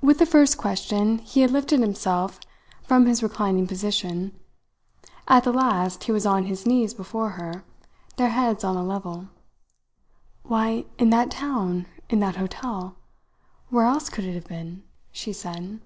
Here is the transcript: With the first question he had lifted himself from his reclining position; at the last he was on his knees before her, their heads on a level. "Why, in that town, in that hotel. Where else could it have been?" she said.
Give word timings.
With 0.00 0.20
the 0.20 0.24
first 0.24 0.56
question 0.56 1.18
he 1.18 1.40
had 1.40 1.50
lifted 1.50 1.80
himself 1.80 2.38
from 2.84 3.06
his 3.06 3.24
reclining 3.24 3.66
position; 3.66 4.38
at 5.26 5.42
the 5.42 5.52
last 5.52 6.04
he 6.04 6.12
was 6.12 6.24
on 6.24 6.46
his 6.46 6.64
knees 6.64 6.94
before 6.94 7.30
her, 7.30 7.64
their 8.18 8.28
heads 8.28 8.62
on 8.62 8.76
a 8.76 8.84
level. 8.84 9.26
"Why, 10.44 10.84
in 10.96 11.10
that 11.10 11.32
town, 11.32 11.86
in 12.08 12.20
that 12.20 12.36
hotel. 12.36 12.98
Where 13.68 13.86
else 13.86 14.08
could 14.10 14.26
it 14.26 14.34
have 14.34 14.46
been?" 14.46 14.84
she 15.10 15.32
said. 15.32 15.80